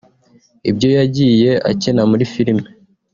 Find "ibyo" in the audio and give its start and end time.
0.69-0.87